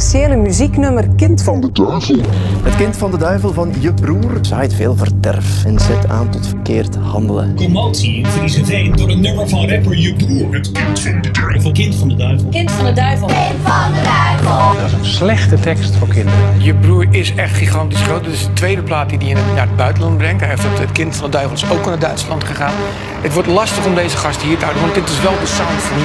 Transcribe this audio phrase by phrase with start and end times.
[0.00, 2.16] controversiële muzieknummer Kind van de Duivel.
[2.62, 6.46] Het kind van de duivel van je broer zaait veel verderf en zet aan tot
[6.46, 7.54] verkeerd handelen.
[7.54, 10.54] Commotie in Friese Veen door een nummer van rapper je broer.
[10.54, 11.72] Het kind van de duivel.
[11.72, 12.48] Kind van de duivel.
[12.48, 13.26] Kind van de duivel.
[13.26, 14.80] Kind van de duivel.
[14.80, 16.62] Dat is een slechte tekst voor kinderen.
[16.62, 18.24] Je broer is echt gigantisch groot.
[18.24, 20.40] Dit is de tweede plaat die hij naar het buitenland brengt.
[20.40, 22.74] Hij heeft het, het kind van de duivel is ook naar Duitsland gegaan.
[23.20, 25.80] Het wordt lastig om deze gast hier te houden, want dit is wel de sound
[25.80, 26.04] van nu.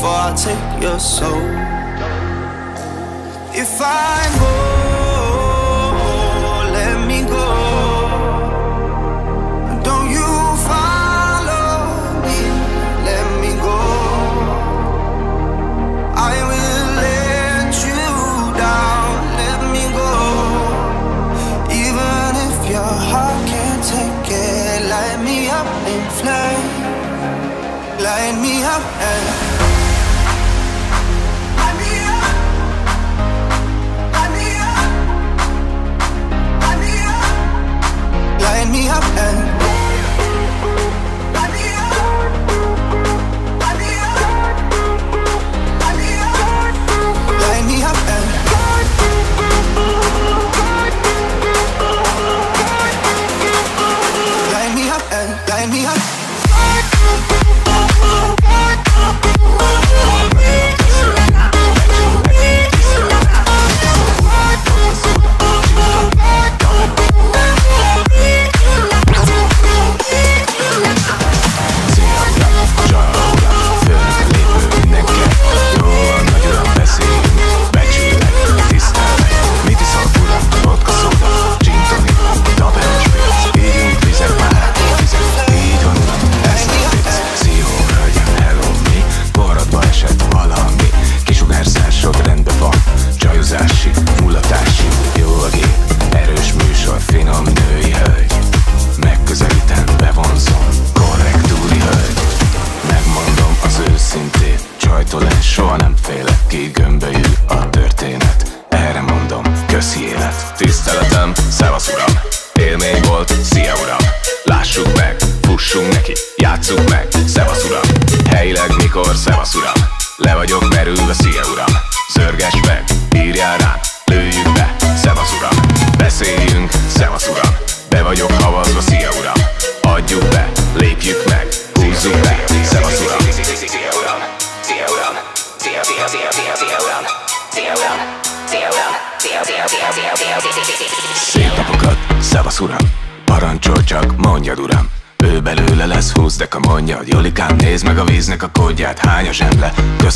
[0.01, 1.45] before I take your soul.
[3.53, 4.60] If I go,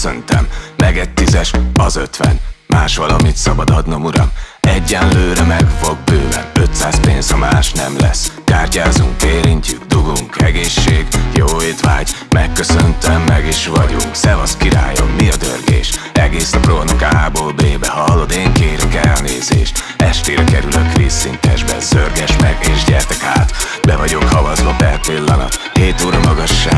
[0.06, 0.48] Köszöntem.
[0.78, 2.40] Meg egy tízes, az ötven.
[2.68, 4.32] Más valamit szabad adnom, uram.
[4.60, 6.46] Egyenlőre meg fog bőven.
[6.54, 8.32] 500 pénz, ha más nem lesz.
[8.44, 14.10] Kártyázunk, érintjük, dugunk Egészség, jó étvágy Megköszöntem, meg is vagyunk.
[14.12, 15.90] Szevasz királyom, mi a dörgés?
[16.14, 19.84] Egész nap rohanok A-ból B-be Hallod, én kérek elnézést.
[19.98, 23.52] Estére kerülök vízszintesbe Zörges meg és gyertek át.
[23.82, 25.72] Be vagyok havazva per pillanat.
[25.74, 26.75] Hét óra magasságába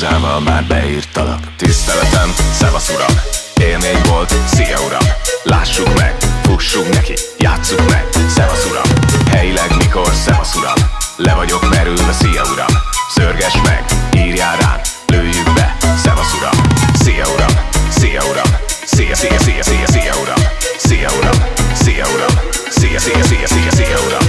[0.00, 1.40] Ceruzával már beírtalak.
[1.56, 3.20] Tiszteletem, szevasz uram.
[3.60, 5.06] Élmény volt, szia uram.
[5.42, 8.82] Lássuk meg, fussunk neki Játsszuk meg, szevasz uram.
[9.30, 10.74] Helyileg mikor, szevasz uram?
[11.16, 12.74] Le vagyok merülve, szia uram.
[13.14, 13.84] Szörges meg,
[14.16, 16.66] írjál rám Lőjük be, szevasz uram.
[16.94, 17.54] Szia uram,
[17.88, 18.50] szia uram.
[18.84, 20.42] Szia, szia, szia, szia, szia uram.
[20.78, 21.38] Szia uram,
[21.72, 22.34] szia uram.
[22.68, 24.26] Szia, szia, szia, szia, szia uram.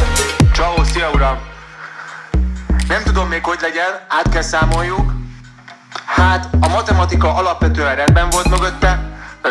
[0.54, 1.38] Ciao, szia uram!
[2.88, 5.21] Nem tudom még hogy legyen, át kell számoljuk.
[6.16, 9.00] Hát, a matematika alapvetően rendben volt mögötte.
[9.42, 9.50] Ö,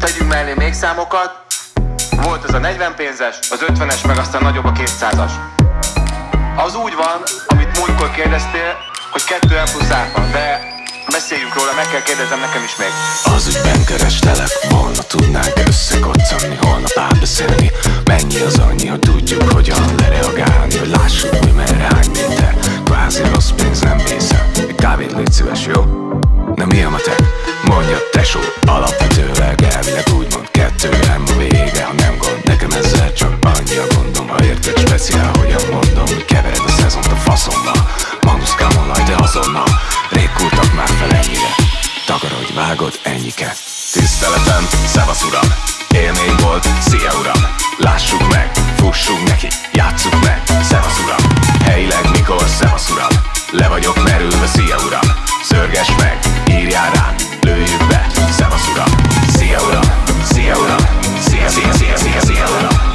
[0.00, 1.30] tegyünk mellé még számokat.
[2.22, 5.32] Volt az a 40 pénzes, az 50-es, meg aztán nagyobb a 200-as.
[6.56, 8.76] Az úgy van, amit múltkor kérdeztél,
[9.10, 10.60] hogy 2 M plusz áfa, de
[11.12, 12.92] beszéljünk róla, meg kell kérdezem nekem is még.
[13.34, 17.70] Az ügyben kerestelek volna Tudnánk összekoccanni, holnap átbeszélni
[18.04, 22.54] Mennyi az annyi, hogy tudjuk hogyan lereagálni Hogy lássuk, hogy merre hány méter
[22.94, 25.82] Kvázi rossz pénz nem hiszel Egy kávét légy szíves, jó?
[26.54, 27.22] Na mi a matek?
[27.64, 32.40] Mondja tesó Alapvetőleg elvileg úgymond kettő nem a vége, ha nem gond.
[32.44, 36.06] Nekem ezzel csak annyi a gondom Ha érted speciál, hogyan mondom.
[36.06, 37.88] Hogy kevered a szezont a faszommal
[38.20, 39.68] Manuszkámon laj, de azonnal
[40.10, 40.30] Rég
[40.76, 41.50] már fel ennyire.
[42.06, 43.54] Takarodj, vágod, ennyike
[43.94, 45.54] Tiszteletem, szevasz uram.
[45.94, 47.42] Élmény volt, szia uram.
[47.78, 51.32] Lássuk meg, fussunk neki Játsszuk meg, szevasz uram.
[51.64, 53.08] Helyileg mikor, szevasz uram.
[53.50, 55.16] Le vagyok merülve, szia uram.
[55.42, 56.18] Szörges meg,
[56.50, 58.06] írjál rám Lőjük be,
[58.38, 58.90] szevasz uram.
[59.36, 59.92] Szia uram,
[60.32, 60.84] szia uram.
[61.28, 62.93] Szia, szia, szia, szia, szia uram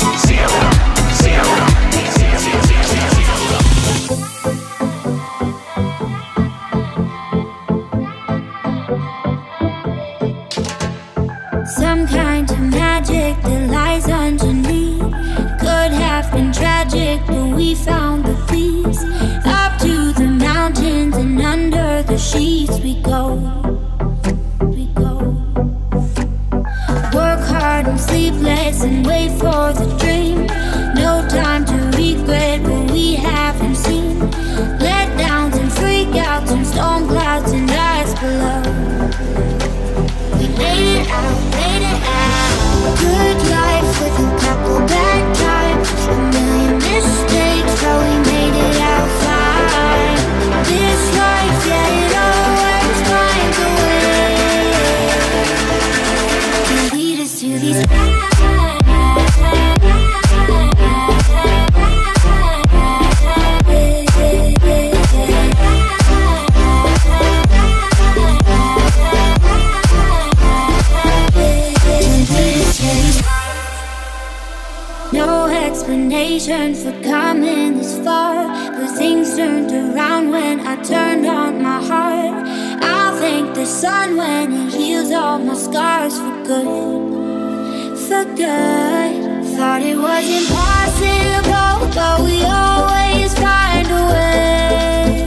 [76.49, 82.47] explanation for coming this far, but things turned around when I turned on my heart.
[82.81, 89.45] I'll thank the sun when it heals all my scars for good, for good.
[89.55, 95.25] Thought it was impossible, but we always find a way.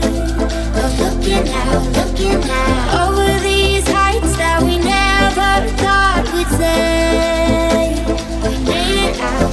[0.73, 7.93] But looking out, looking out over these heights that we never thought we'd say.
[8.43, 9.52] We made it out,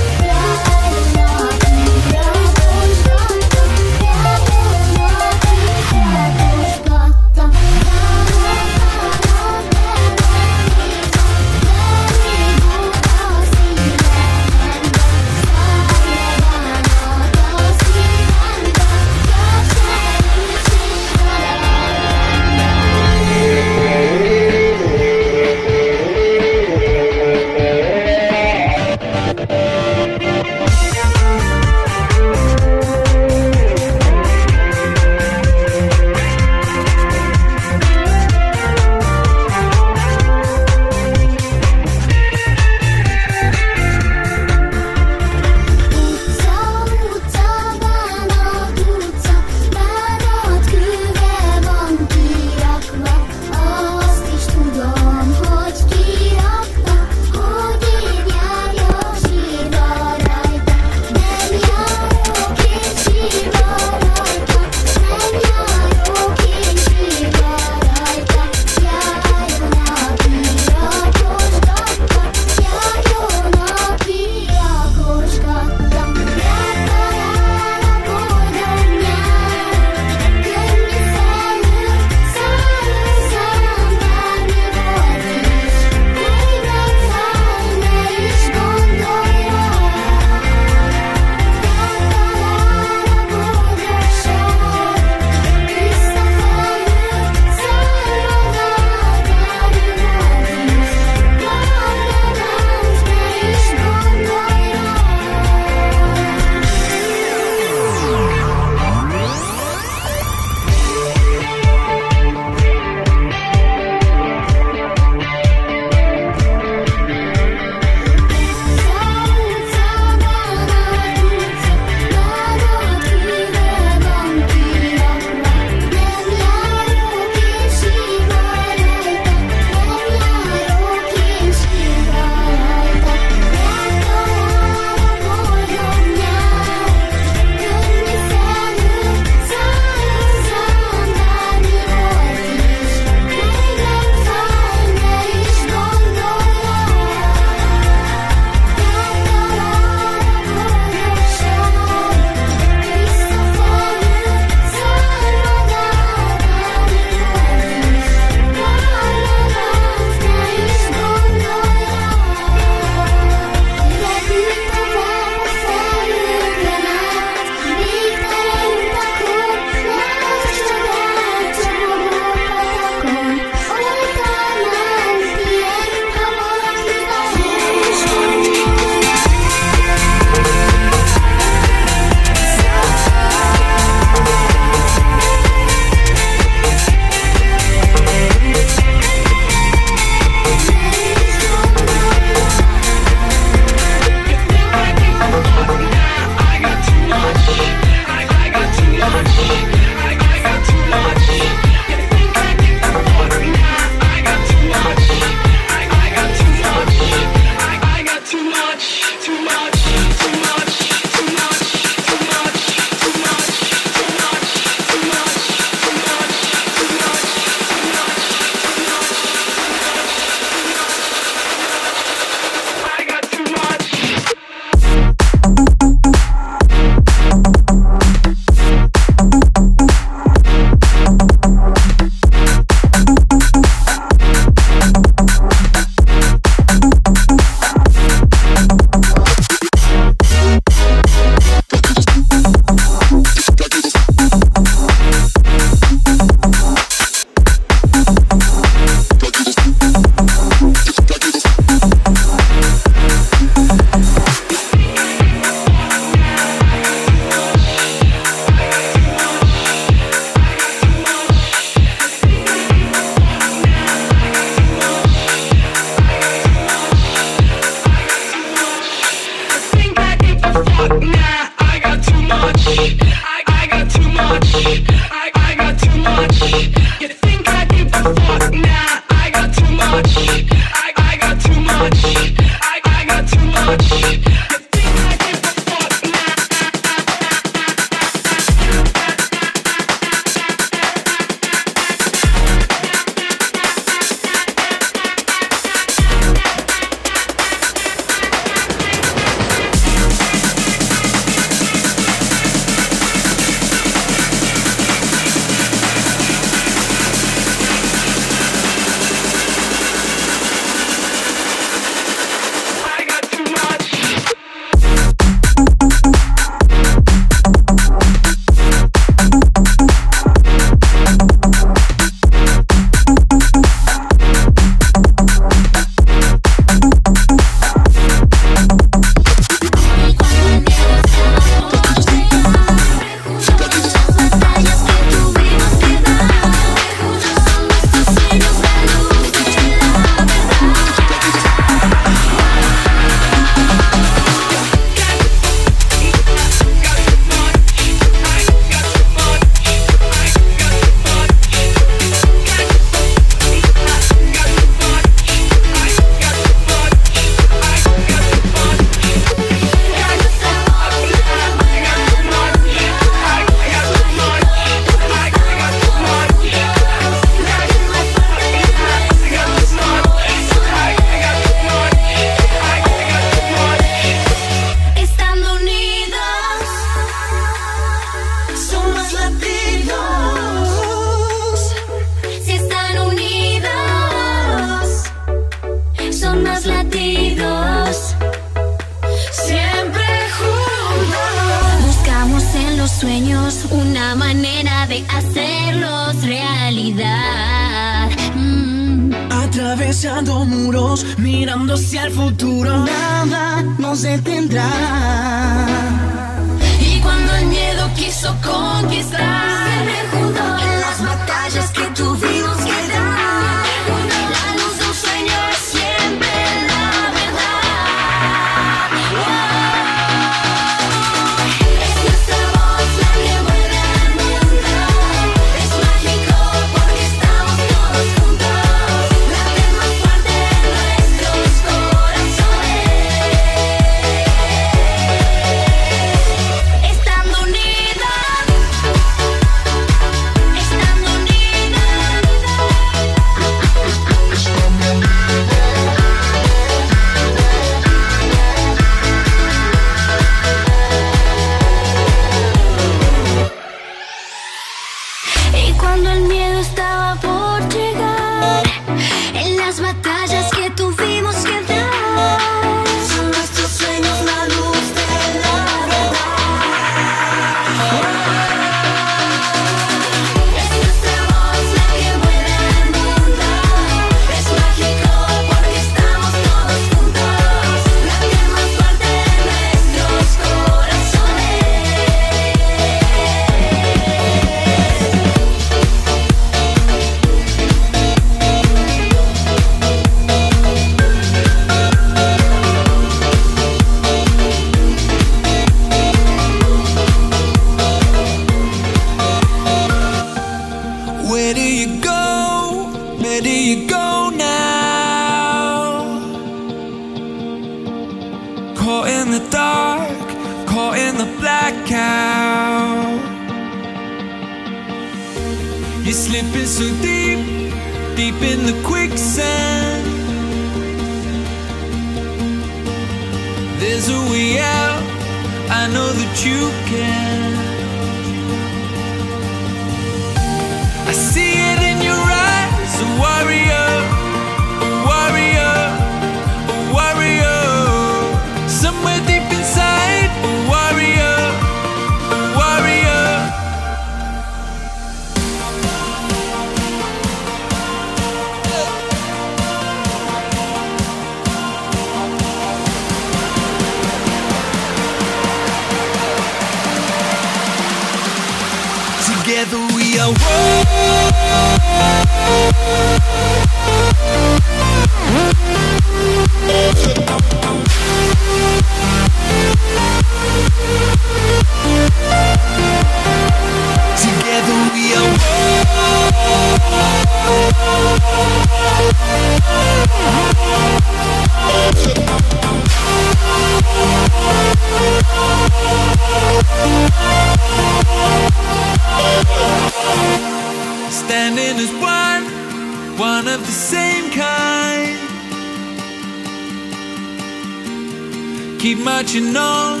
[599.04, 600.00] much you know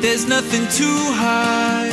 [0.00, 0.88] there's nothing to
[1.22, 1.92] hide.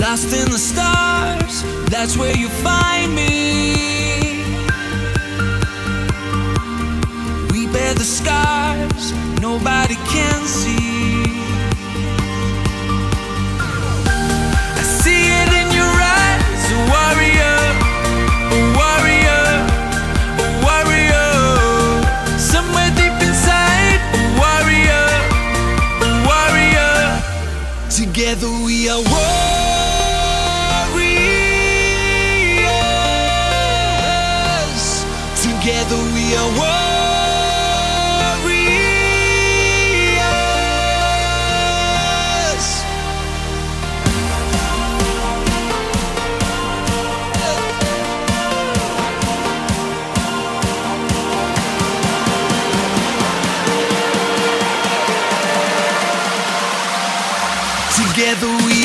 [0.00, 4.42] Lost in the stars, that's where you find me.
[7.52, 8.53] We bear the sky.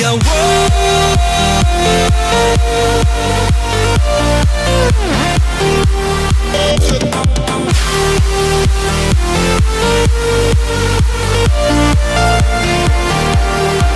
[0.10, 0.50] the world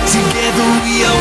[0.06, 1.18] Together we are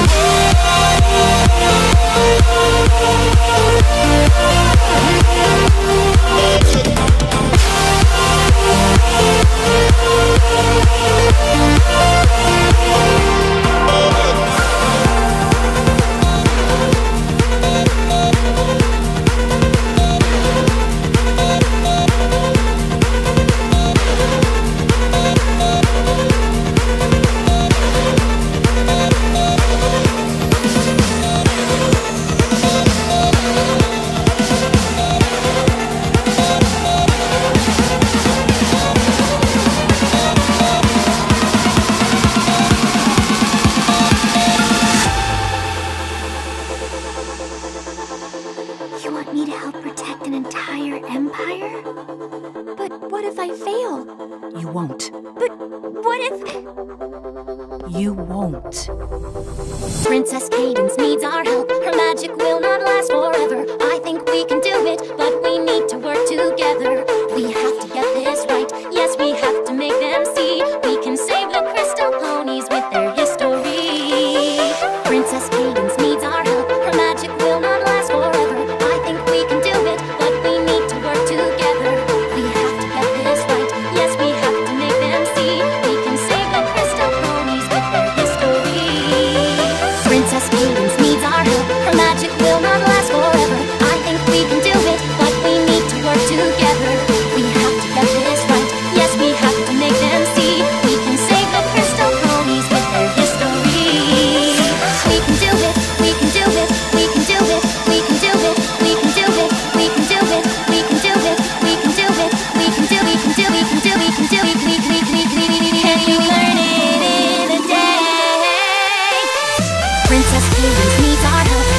[6.07, 6.12] one.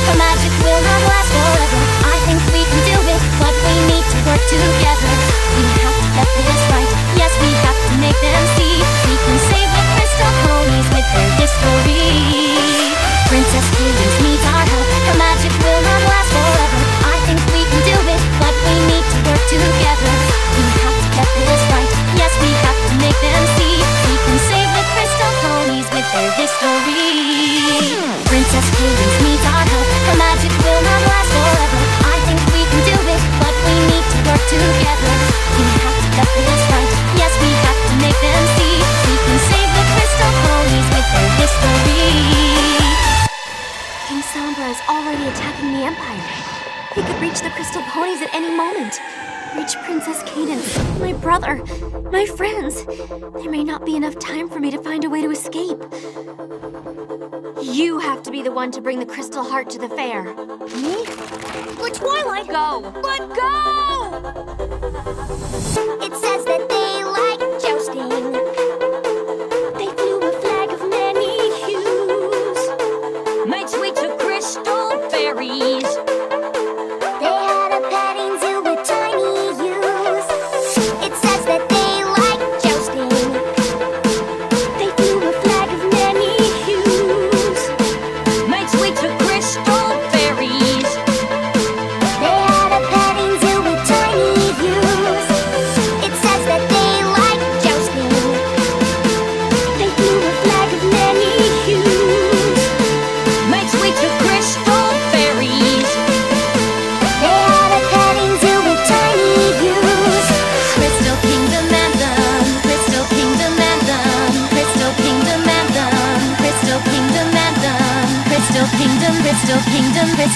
[0.08, 1.80] Our magic will not last forever.
[2.04, 2.98] I think we can do
[3.40, 5.12] but we need to work together.
[5.56, 8.63] We have to get this right, yes we have to make them see.
[37.16, 38.74] Yes, we have to make them see
[39.06, 42.10] We can save the crystal ponies with their history
[44.06, 46.30] King Sombra is already attacking the Empire
[46.94, 49.00] He could reach the crystal ponies at any moment
[49.56, 51.62] Reach Princess Cadance, my brother,
[52.10, 52.84] my friends.
[52.84, 55.78] There may not be enough time for me to find a way to escape.
[57.62, 60.24] You have to be the one to bring the crystal heart to the fair.
[60.24, 61.04] Me?
[61.78, 62.48] But Twilight!
[62.48, 62.80] Go!
[63.00, 63.83] But go!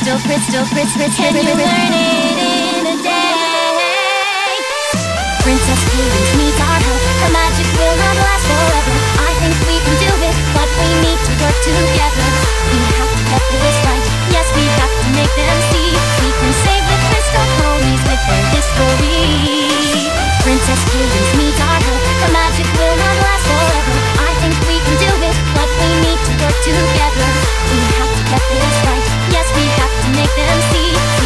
[0.09, 3.29] Crystal, crystal, Can you learn it in a day?
[5.45, 7.03] Princess Cadance needs our help.
[7.21, 8.95] Her magic will not last forever.
[9.21, 12.25] I think we can do it, but we need to work together.
[12.73, 14.07] We have to get this right.
[14.33, 15.93] Yes, we have to make them see.
[16.25, 20.09] We can save the crystal ponies with their history.
[20.41, 22.01] Princess Cadance needs our help.
[22.25, 23.97] Her magic will not last forever.
[24.25, 27.29] I think we can do it, but we need to work together.
[27.69, 29.08] We have to get this right.
[30.19, 31.18] Make them see.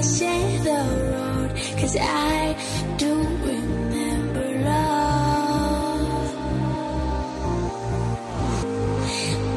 [0.00, 0.80] Can share the
[1.12, 1.50] road.
[1.78, 2.56] Cause I
[2.96, 3.12] do
[3.50, 6.36] remember love.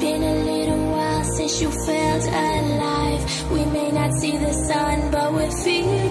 [0.02, 3.52] Been a little while since you felt alive.
[3.52, 6.03] We may not see the sun, but we feel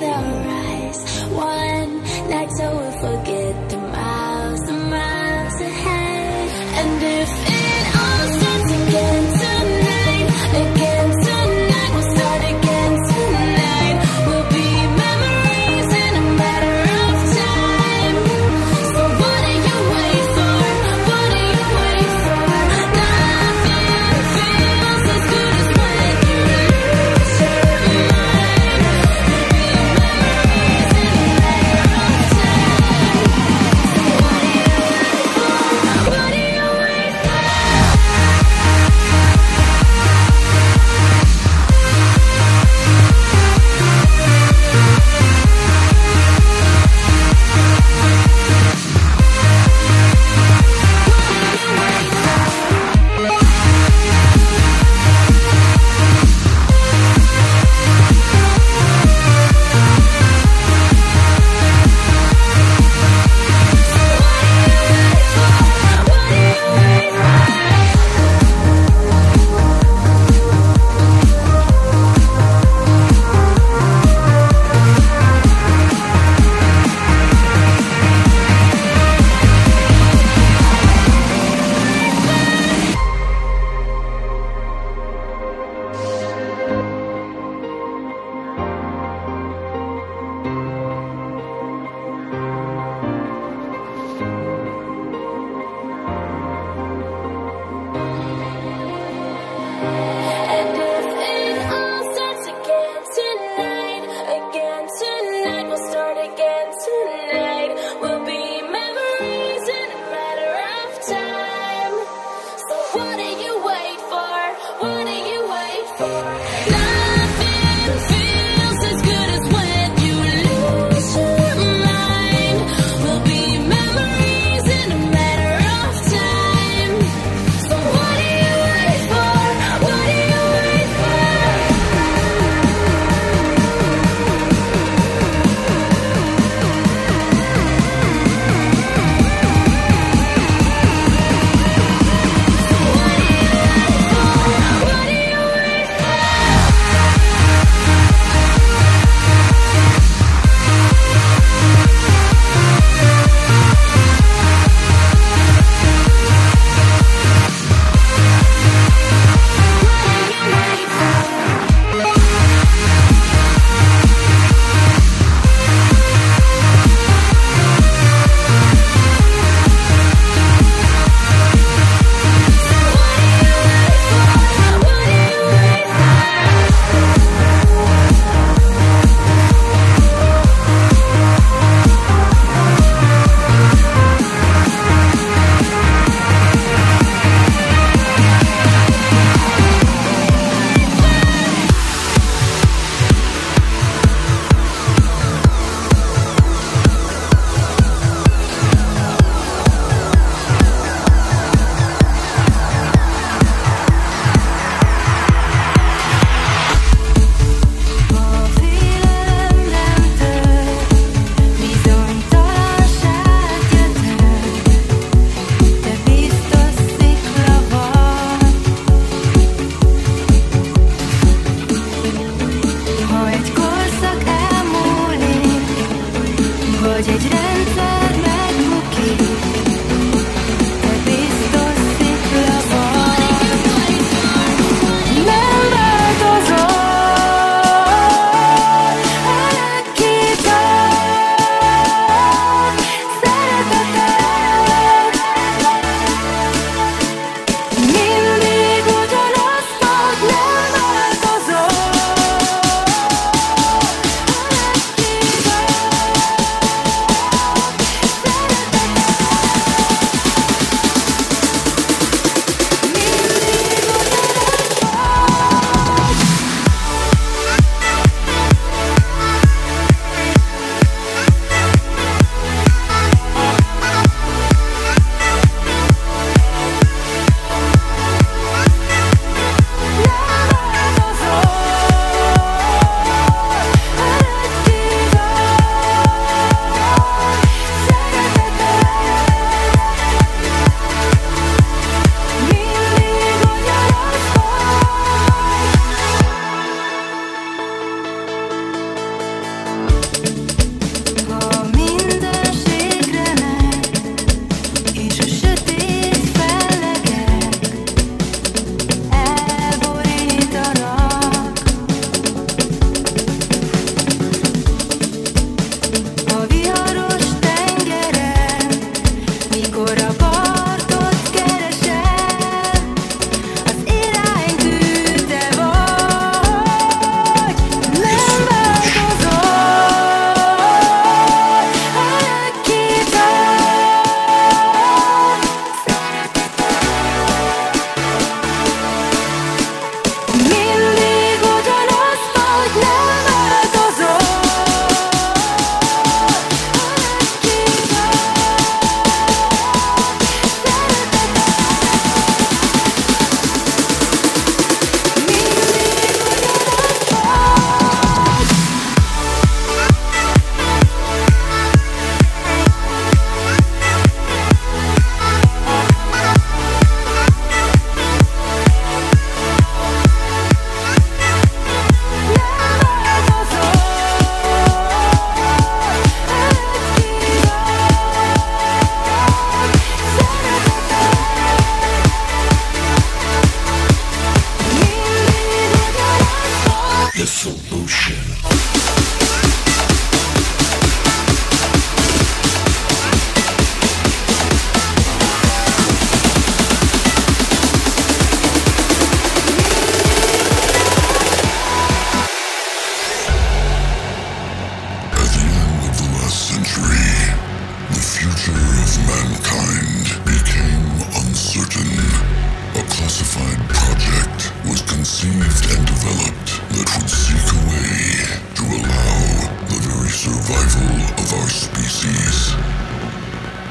[421.22, 422.52] of our species.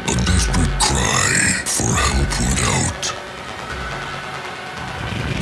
[0.08, 1.32] A desperate cry
[1.66, 3.04] for help went out.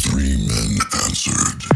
[0.02, 1.69] Three men answered.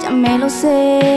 [0.00, 1.11] じゃメロセ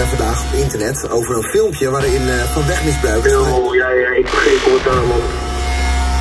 [0.00, 3.32] eh, vandaag op internet over een filmpje waarin eh, van wegmisbruik is.
[3.32, 5.20] Oh ja, ja, ik begreep commentaar man.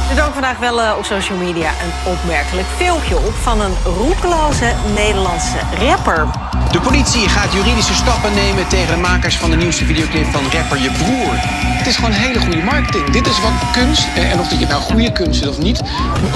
[0.10, 4.74] Er dook vandaag wel eh, op social media een opmerkelijk filmpje op van een roekeloze
[4.96, 6.28] Nederlandse rapper.
[6.72, 10.82] De politie gaat juridische stappen nemen tegen de makers van de nieuwste videoclip van rapper
[10.82, 11.34] Je Broer.
[11.80, 13.10] Het is gewoon hele goede marketing.
[13.10, 15.82] Dit is wat kunst, eh, en of dat je nou goede kunst is of niet,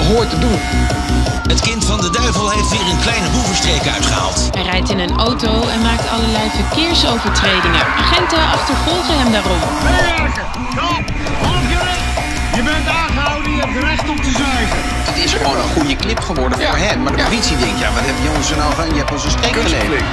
[0.08, 0.58] hoort te doen.
[1.46, 4.48] Het kind van de duivel heeft weer een kleine boevenstreek uitgehaald.
[4.50, 7.84] Hij rijdt in een auto en maakt allerlei verkeersovertredingen.
[7.98, 9.60] Agenten achtervolgen hem daarom.
[12.54, 15.03] Je bent aangehouden, je hebt recht om te zuigen.
[15.14, 17.02] Het is gewoon een goede clip geworden voor hem.
[17.02, 18.88] Maar de politie denkt, ja, wat heb je ons er nou van?
[18.88, 20.04] Je hebt ons een streek geleverd.